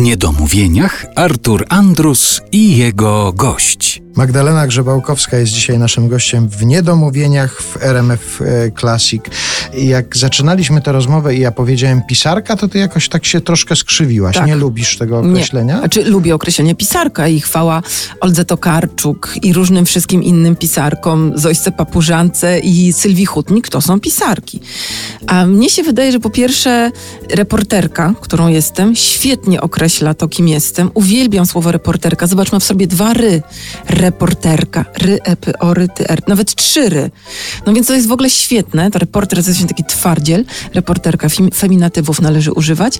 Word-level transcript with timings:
W 0.00 0.02
niedomówieniach 0.02 1.06
Artur 1.14 1.64
Andrus 1.68 2.40
i 2.52 2.76
jego 2.76 3.32
gość. 3.32 4.02
Magdalena 4.16 4.66
Grzebałkowska 4.66 5.36
jest 5.36 5.52
dzisiaj 5.52 5.78
naszym 5.78 6.08
gościem 6.08 6.48
w 6.48 6.66
Niedomówieniach 6.66 7.62
w 7.62 7.76
RMF 7.82 8.40
e, 8.42 8.70
Classic. 8.80 9.22
Jak 9.78 10.16
zaczynaliśmy 10.16 10.82
tę 10.82 10.92
rozmowę 10.92 11.34
i 11.34 11.40
ja 11.40 11.52
powiedziałem 11.52 12.02
pisarka, 12.02 12.56
to 12.56 12.68
ty 12.68 12.78
jakoś 12.78 13.08
tak 13.08 13.24
się 13.24 13.40
troszkę 13.40 13.76
skrzywiłaś. 13.76 14.36
Tak. 14.36 14.46
Nie 14.46 14.56
lubisz 14.56 14.98
tego 14.98 15.18
określenia? 15.18 15.74
Nie. 15.74 15.80
Znaczy, 15.80 16.04
lubię 16.04 16.34
określenie 16.34 16.74
pisarka 16.74 17.28
i 17.28 17.40
chwała 17.40 17.82
Oldze 18.20 18.44
Tokarczuk 18.44 19.34
i 19.42 19.52
różnym 19.52 19.86
wszystkim 19.86 20.22
innym 20.22 20.56
pisarkom, 20.56 21.32
Zojce 21.34 21.72
Papużance 21.72 22.58
i 22.58 22.92
Sylwii 22.92 23.26
Hutnik, 23.26 23.68
to 23.68 23.80
są 23.80 24.00
pisarki. 24.00 24.60
A 25.26 25.46
mnie 25.46 25.70
się 25.70 25.82
wydaje, 25.82 26.12
że 26.12 26.20
po 26.20 26.30
pierwsze 26.30 26.90
reporterka, 27.30 28.14
którą 28.20 28.48
jestem, 28.48 28.96
świetnie 28.96 29.60
określa 29.60 30.14
to, 30.14 30.28
kim 30.28 30.48
jestem. 30.48 30.90
Uwielbiam 30.94 31.46
słowo 31.46 31.72
reporterka. 31.72 32.26
Zobacz, 32.26 32.52
ma 32.52 32.58
w 32.58 32.64
sobie 32.64 32.86
dwa 32.86 33.14
ry. 33.14 33.42
Reporterka. 33.88 34.84
Ry, 34.98 35.18
epy, 35.24 35.58
ory, 35.58 35.88
ty, 35.88 36.08
er. 36.08 36.22
Nawet 36.28 36.54
trzy 36.54 36.88
ry. 36.88 37.10
No 37.66 37.72
więc 37.72 37.86
to 37.86 37.94
jest 37.94 38.08
w 38.08 38.12
ogóle 38.12 38.30
świetne. 38.30 38.90
To 38.90 38.98
reporter 38.98 39.44
to 39.44 39.50
jest 39.50 39.59
właśnie 39.60 39.68
taki 39.68 39.84
twardziel. 39.84 40.44
Reporterka. 40.74 41.28
Fem, 41.28 41.50
feminatywów 41.54 42.20
należy 42.20 42.52
używać. 42.52 42.98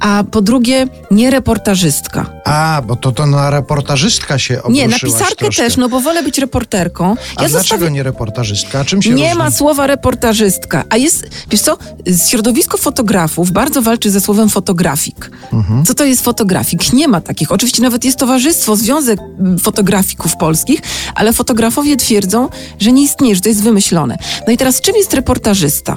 A 0.00 0.24
po 0.30 0.42
drugie, 0.42 0.86
nie 1.10 1.30
reportażystka. 1.30 2.26
A, 2.44 2.82
bo 2.86 2.96
to, 2.96 3.12
to 3.12 3.26
na 3.26 3.50
reportażystka 3.50 4.38
się 4.38 4.62
obruszyłaś 4.62 4.76
Nie, 4.76 4.88
na 4.88 4.98
pisarkę 4.98 5.34
troszkę. 5.36 5.62
też, 5.62 5.76
no 5.76 5.88
bo 5.88 6.00
wolę 6.00 6.22
być 6.22 6.38
reporterką. 6.38 7.16
A 7.36 7.48
dlaczego 7.48 7.88
nie 7.88 8.02
reportażystka? 8.02 8.84
Czym 8.84 9.02
się 9.02 9.10
Nie 9.10 9.24
różni? 9.24 9.38
ma 9.38 9.50
słowa 9.50 9.86
reportażystka, 9.86 10.84
a 10.90 10.96
jest, 10.96 11.26
wiesz 11.50 11.60
co, 11.60 11.78
środowisko 12.28 12.78
fotografów 12.78 13.50
bardzo 13.50 13.82
walczy 13.82 14.10
ze 14.10 14.20
słowem 14.20 14.48
fotografik. 14.48 15.30
Mhm. 15.52 15.84
Co 15.84 15.94
to 15.94 16.04
jest 16.04 16.24
fotografik? 16.24 16.92
Nie 16.92 17.08
ma 17.08 17.20
takich. 17.20 17.52
Oczywiście 17.52 17.82
nawet 17.82 18.04
jest 18.04 18.18
towarzystwo, 18.18 18.76
Związek 18.76 19.20
mm, 19.20 19.58
Fotografików 19.58 20.36
Polskich, 20.36 20.80
ale 21.14 21.32
fotografowie 21.32 21.96
twierdzą, 21.96 22.48
że 22.80 22.92
nie 22.92 23.02
istnieje, 23.02 23.34
że 23.34 23.40
to 23.40 23.48
jest 23.48 23.62
wymyślone. 23.62 24.18
No 24.46 24.52
i 24.52 24.56
teraz 24.56 24.80
czym 24.80 24.96
jest 24.96 25.14
reportażysta? 25.14 25.96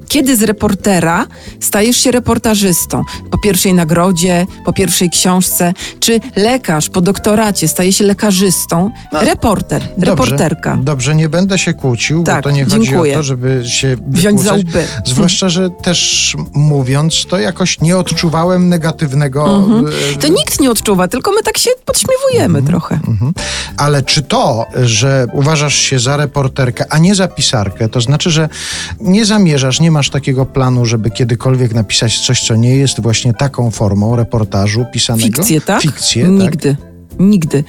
Kiedy 0.11 0.35
z 0.35 0.43
reportera 0.43 1.27
stajesz 1.59 1.97
się 1.97 2.11
reportażystą? 2.11 3.03
Po 3.31 3.37
pierwszej 3.37 3.73
nagrodzie, 3.73 4.47
po 4.65 4.73
pierwszej 4.73 5.09
książce, 5.09 5.73
czy 5.99 6.19
lekarz 6.35 6.89
po 6.89 7.01
doktoracie 7.01 7.67
staje 7.67 7.93
się 7.93 8.03
lekarzystą? 8.03 8.91
Reporter, 9.13 9.81
Dobrze, 9.81 10.05
reporterka. 10.11 10.77
Dobrze, 10.81 11.15
nie 11.15 11.29
będę 11.29 11.57
się 11.59 11.73
kłócił, 11.73 12.23
Tak, 12.23 12.35
bo 12.35 12.41
to 12.49 12.51
nie 12.55 12.65
chodzi 12.65 12.87
dziękuję. 12.87 13.13
o 13.13 13.17
to, 13.17 13.23
żeby 13.23 13.63
się 13.65 13.97
Wziąć 14.07 14.41
za 14.41 14.53
łby. 14.53 14.83
Zwłaszcza, 15.05 15.49
że 15.49 15.69
też 15.69 16.35
mówiąc, 16.53 17.25
to 17.29 17.39
jakoś 17.39 17.81
nie 17.81 17.97
odczuwałem 17.97 18.69
negatywnego... 18.69 19.55
Mhm. 19.55 19.85
e, 20.15 20.17
To 20.17 20.27
nikt 20.27 20.59
nie 20.59 20.71
odczuwa, 20.71 21.07
tylko 21.07 21.31
my 21.31 21.43
tak 21.43 21.57
się 21.57 21.69
podśmiewujemy 21.85 22.63
trochę. 22.63 22.99
Mhm. 23.07 23.33
Ale 23.77 24.03
czy 24.03 24.21
to, 24.21 24.65
że 24.83 25.27
uważasz 25.33 25.75
się 25.75 25.99
za 25.99 26.17
reporterkę, 26.17 26.85
a 26.89 26.97
nie 26.97 27.15
za 27.15 27.27
pisarkę, 27.27 27.89
to 27.89 28.01
znaczy, 28.01 28.29
że 28.31 28.49
nie 28.99 29.25
zamierzasz, 29.25 29.79
nie 29.79 29.91
masz 29.91 30.00
takiego 30.09 30.45
planu, 30.45 30.85
żeby 30.85 31.11
kiedykolwiek 31.11 31.73
napisać 31.73 32.19
coś, 32.19 32.43
co 32.47 32.55
nie 32.55 32.75
jest 32.75 33.01
właśnie 33.01 33.33
taką 33.33 33.71
formą 33.71 34.15
reportażu 34.15 34.85
pisanego? 34.93 35.25
Fikcję, 35.25 35.61
tak? 35.61 35.81
Fikcję, 35.81 36.23
tak? 36.23 36.31
Nigdy. 37.19 37.63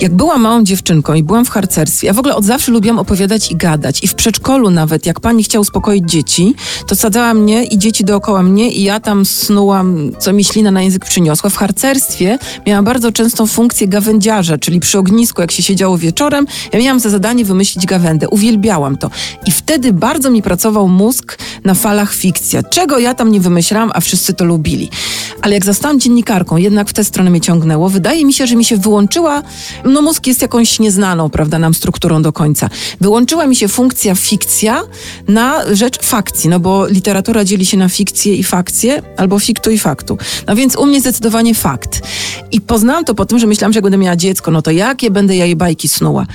Jak 0.00 0.14
byłam 0.14 0.40
małą 0.40 0.64
dziewczynką 0.64 1.14
i 1.14 1.22
byłam 1.22 1.44
w 1.44 1.50
harcerstwie, 1.50 2.06
ja 2.06 2.12
w 2.12 2.18
ogóle 2.18 2.36
od 2.36 2.44
zawsze 2.44 2.72
lubiłam 2.72 2.98
opowiadać 2.98 3.50
i 3.50 3.56
gadać. 3.56 4.04
I 4.04 4.08
w 4.08 4.14
przedszkolu 4.14 4.70
nawet, 4.70 5.06
jak 5.06 5.20
pani 5.20 5.42
chciała 5.42 5.60
uspokoić 5.60 6.10
dzieci, 6.10 6.54
to 6.86 6.96
sadzała 6.96 7.34
mnie 7.34 7.64
i 7.64 7.78
dzieci 7.78 8.04
dookoła 8.04 8.42
mnie 8.42 8.70
i 8.72 8.82
ja 8.82 9.00
tam 9.00 9.24
snułam, 9.24 10.10
co 10.18 10.32
mi 10.32 10.44
ślina 10.44 10.70
na 10.70 10.82
język 10.82 11.04
przyniosła. 11.04 11.50
W 11.50 11.56
harcerstwie 11.56 12.38
miałam 12.66 12.84
bardzo 12.84 13.12
częstą 13.12 13.46
funkcję 13.46 13.88
gawędziarza, 13.88 14.58
czyli 14.58 14.80
przy 14.80 14.98
ognisku, 14.98 15.40
jak 15.40 15.52
się 15.52 15.62
siedziało 15.62 15.98
wieczorem, 15.98 16.46
ja 16.72 16.78
miałam 16.78 17.00
za 17.00 17.10
zadanie 17.10 17.44
wymyślić 17.44 17.86
gawędę. 17.86 18.28
Uwielbiałam 18.28 18.96
to. 18.96 19.10
I 19.46 19.50
wtedy 19.50 19.92
bardzo 19.92 20.30
mi 20.30 20.42
pracował 20.42 20.88
mózg 20.88 21.38
na 21.64 21.74
falach 21.74 22.14
fikcja. 22.14 22.62
Czego 22.62 22.98
ja 22.98 23.14
tam 23.14 23.32
nie 23.32 23.40
wymyślałam, 23.40 23.90
a 23.94 24.00
wszyscy 24.00 24.34
to 24.34 24.44
lubili. 24.44 24.90
Ale 25.42 25.54
jak 25.54 25.64
zostałam 25.64 26.00
dziennikarką, 26.00 26.56
jednak 26.56 26.88
w 26.88 26.92
tę 26.92 27.04
stronę 27.04 27.30
mnie 27.30 27.40
ciągnęło. 27.40 27.88
Wydaje 27.88 28.24
mi 28.24 28.32
się, 28.32 28.46
że 28.46 28.56
mi 28.56 28.64
się 28.64 28.76
wyłączyła, 28.76 29.42
no 29.84 30.02
mózg 30.02 30.26
jest 30.26 30.42
jakąś 30.42 30.78
nieznaną, 30.78 31.30
prawda, 31.30 31.58
nam 31.58 31.74
strukturą 31.74 32.22
do 32.22 32.32
końca. 32.32 32.70
Wyłączyła 33.00 33.46
mi 33.46 33.56
się 33.56 33.68
funkcja 33.68 34.14
fikcja 34.14 34.82
na 35.28 35.74
rzecz 35.74 35.98
fakcji, 36.02 36.50
no 36.50 36.60
bo 36.60 36.86
literatura 36.86 37.44
dzieli 37.44 37.66
się 37.66 37.76
na 37.76 37.88
fikcję 37.88 38.34
i 38.34 38.44
fakcję, 38.44 39.02
albo 39.16 39.38
fiktu 39.38 39.70
i 39.70 39.78
faktu. 39.78 40.18
No 40.46 40.56
więc 40.56 40.76
u 40.76 40.86
mnie 40.86 41.00
zdecydowanie 41.00 41.54
fakt. 41.54 42.02
I 42.52 42.60
poznałam 42.60 43.04
to 43.04 43.14
po 43.14 43.26
tym, 43.26 43.38
że 43.38 43.46
myślałam, 43.46 43.72
że 43.72 43.76
jak 43.76 43.84
będę 43.84 43.98
miała 43.98 44.16
dziecko, 44.16 44.50
no 44.50 44.62
to 44.62 44.70
jakie 44.70 45.10
będę 45.10 45.36
ja 45.36 45.44
jej 45.44 45.56
bajki 45.56 45.88
snuła. 45.88 46.26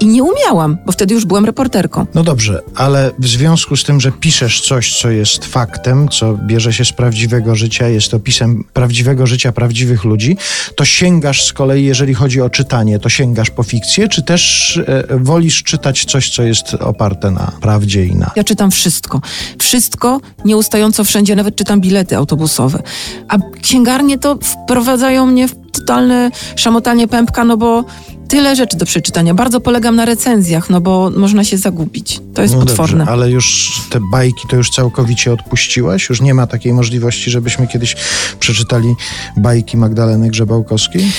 I 0.00 0.06
nie 0.06 0.22
umiałam, 0.22 0.78
bo 0.86 0.92
wtedy 0.92 1.14
już 1.14 1.24
byłam 1.24 1.44
reporterką. 1.44 2.06
No 2.14 2.22
dobrze, 2.22 2.62
ale 2.74 3.10
w 3.18 3.26
związku 3.26 3.76
z 3.76 3.84
tym, 3.84 4.00
że 4.00 4.12
piszesz 4.12 4.60
coś, 4.60 4.98
co 5.00 5.10
jest 5.10 5.44
faktem, 5.44 6.08
co 6.08 6.34
bierze 6.34 6.72
się 6.72 6.84
z 6.84 6.92
prawdziwego 6.92 7.56
życia, 7.56 7.88
jest 7.88 8.14
opisem 8.14 8.64
prawdziwego 8.72 9.26
życia 9.26 9.52
prawdziwych 9.52 10.04
ludzi, 10.04 10.36
to 10.76 10.84
sięgasz 10.84 11.44
z 11.44 11.52
kolei, 11.52 11.84
jeżeli 11.84 12.14
chodzi 12.14 12.40
o 12.40 12.50
czytanie, 12.50 12.97
to 12.98 13.08
sięgasz 13.08 13.50
po 13.50 13.62
fikcję, 13.62 14.08
czy 14.08 14.22
też 14.22 14.76
e, 14.86 15.18
wolisz 15.18 15.62
czytać 15.62 16.04
coś, 16.04 16.30
co 16.30 16.42
jest 16.42 16.74
oparte 16.74 17.30
na 17.30 17.52
prawdzie 17.60 18.04
i 18.04 18.16
na... 18.16 18.30
Ja 18.36 18.44
czytam 18.44 18.70
wszystko. 18.70 19.20
Wszystko, 19.58 20.20
nieustająco 20.44 21.04
wszędzie, 21.04 21.36
nawet 21.36 21.56
czytam 21.56 21.80
bilety 21.80 22.16
autobusowe. 22.16 22.82
A 23.28 23.36
księgarnie 23.62 24.18
to 24.18 24.38
wprowadzają 24.42 25.26
mnie 25.26 25.48
w 25.48 25.54
totalne 25.72 26.30
szamotanie 26.56 27.08
pępka, 27.08 27.44
no 27.44 27.56
bo 27.56 27.84
tyle 28.28 28.56
rzeczy 28.56 28.76
do 28.76 28.86
przeczytania. 28.86 29.34
Bardzo 29.34 29.60
polegam 29.60 29.96
na 29.96 30.04
recenzjach, 30.04 30.70
no 30.70 30.80
bo 30.80 31.10
można 31.16 31.44
się 31.44 31.58
zagubić. 31.58 32.20
To 32.34 32.42
jest 32.42 32.54
No 32.54 32.60
potworne. 32.60 32.98
Dobrze, 32.98 33.12
ale 33.12 33.30
już 33.30 33.72
te 33.90 34.00
bajki 34.12 34.48
to 34.48 34.56
już 34.56 34.70
całkowicie 34.70 35.32
odpuściłaś? 35.32 36.08
Już 36.08 36.20
nie 36.20 36.34
ma 36.34 36.46
takiej 36.46 36.72
możliwości, 36.72 37.30
żebyśmy 37.30 37.66
kiedyś 37.66 37.96
przeczytali 38.40 38.94
bajki 39.36 39.76
Magdaleny 39.76 40.28
Grzebałkowskiej? 40.28 41.12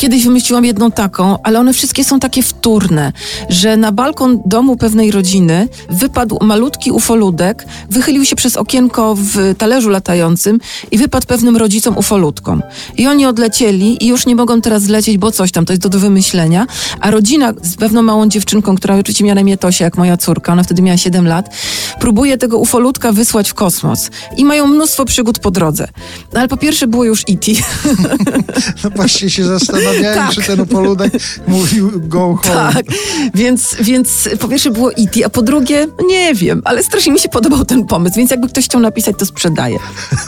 Kiedyś 0.00 0.24
wymyśliłam 0.24 0.64
jedną 0.64 0.90
taką, 0.90 1.38
ale 1.42 1.60
one 1.60 1.72
wszystkie 1.72 2.04
są 2.04 2.20
takie 2.20 2.42
wtórne, 2.42 3.12
że 3.48 3.76
na 3.76 3.92
balkon 3.92 4.42
domu 4.46 4.76
pewnej 4.76 5.10
rodziny 5.10 5.68
wypadł 5.90 6.38
malutki 6.44 6.90
ufoludek, 6.90 7.66
wychylił 7.90 8.24
się 8.24 8.36
przez 8.36 8.56
okienko 8.56 9.14
w 9.18 9.54
talerzu 9.58 9.88
latającym 9.88 10.60
i 10.90 10.98
wypadł 10.98 11.26
pewnym 11.26 11.56
rodzicom 11.56 11.98
ufoludkom. 11.98 12.62
I 12.96 13.06
oni 13.06 13.26
odlecieli 13.26 14.04
i 14.04 14.08
już 14.08 14.26
nie 14.26 14.36
mogą 14.36 14.60
teraz 14.60 14.82
zlecieć, 14.82 15.18
bo 15.18 15.32
coś 15.32 15.52
tam, 15.52 15.66
to 15.66 15.72
jest 15.72 15.82
do, 15.82 15.88
do 15.88 15.98
wymyślenia. 15.98 16.66
A 17.00 17.10
rodzina 17.10 17.52
z 17.62 17.76
pewną 17.76 18.02
małą 18.02 18.28
dziewczynką, 18.28 18.76
która 18.76 18.96
oczywiście 18.96 19.24
miała 19.24 19.34
na 19.34 19.40
imię 19.40 19.56
Tosia, 19.56 19.84
jak 19.84 19.96
moja 19.98 20.16
córka, 20.16 20.52
ona 20.52 20.62
wtedy 20.62 20.82
miała 20.82 20.96
7 20.96 21.26
lat, 21.26 21.56
próbuje 22.00 22.38
tego 22.38 22.58
ufoludka 22.58 23.12
wysłać 23.12 23.50
w 23.50 23.54
kosmos. 23.54 24.10
I 24.36 24.44
mają 24.44 24.66
mnóstwo 24.66 25.04
przygód 25.04 25.38
po 25.38 25.50
drodze. 25.50 25.88
No 26.32 26.40
ale 26.40 26.48
po 26.48 26.56
pierwsze 26.56 26.86
było 26.86 27.04
już 27.04 27.20
E.T. 27.20 27.52
No 28.84 28.90
właśnie 28.90 29.30
się 29.30 29.44
zastanawiałem, 29.92 30.26
Tak. 30.34 30.34
czy 30.34 30.42
ten 30.42 30.66
poludek 30.66 31.12
mówił 31.46 31.90
go 31.94 32.38
home. 32.44 32.72
Tak, 32.72 32.86
więc, 33.34 33.76
więc 33.80 34.28
po 34.40 34.48
pierwsze 34.48 34.70
było 34.70 34.92
E.T., 34.92 35.26
a 35.26 35.28
po 35.28 35.42
drugie, 35.42 35.86
no 35.98 36.06
nie 36.06 36.34
wiem, 36.34 36.62
ale 36.64 36.82
strasznie 36.82 37.12
mi 37.12 37.18
się 37.18 37.28
podobał 37.28 37.64
ten 37.64 37.84
pomysł, 37.86 38.16
więc 38.16 38.30
jakby 38.30 38.48
ktoś 38.48 38.64
chciał 38.64 38.80
napisać, 38.80 39.16
to 39.18 39.26
sprzedaję. 39.26 39.78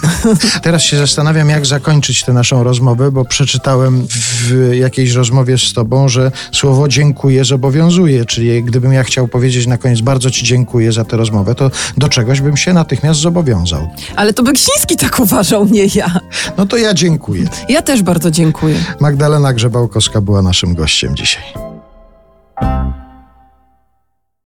Teraz 0.63 0.83
się 0.83 0.97
zastanawiam, 0.97 1.49
jak 1.49 1.67
zakończyć 1.67 2.25
tę 2.25 2.33
naszą 2.33 2.65
rozmowę, 2.65 3.13
bo 3.13 3.25
przeczytałem 3.25 4.07
w 4.09 4.71
jakiejś 4.75 5.13
rozmowie 5.13 5.59
z 5.59 5.73
tobą, 5.73 6.09
że 6.09 6.33
słowo 6.53 6.89
dziękuję 6.89 7.45
zobowiązuje, 7.45 8.25
czyli 8.25 8.65
gdybym 8.65 8.93
ja 8.93 9.05
chciał 9.05 9.29
powiedzieć 9.29 9.67
na 9.67 9.79
koniec 9.79 10.01
bardzo 10.01 10.31
ci 10.31 10.45
dziękuję 10.45 10.93
za 10.93 11.05
tę 11.05 11.17
rozmowę, 11.17 11.55
to 11.55 11.71
do 11.97 12.09
czegoś 12.09 12.41
bym 12.41 12.57
się 12.57 12.73
natychmiast 12.73 13.21
zobowiązał. 13.21 13.89
Ale 14.17 14.33
to 14.33 14.43
Beksiński 14.43 14.97
tak 14.97 15.21
uważał, 15.21 15.65
nie 15.65 15.87
ja. 15.95 16.21
No 16.59 16.67
to 16.67 16.77
ja 16.77 16.95
dziękuję. 16.95 17.49
Ja 17.69 17.83
też 17.83 18.03
bardzo 18.03 18.31
dziękuję. 18.31 18.75
Magdalena 19.01 19.52
Grzebałkowska 19.55 20.21
była 20.21 20.43
naszym 20.43 20.75
gościem 20.75 21.17
dzisiaj. 21.17 21.72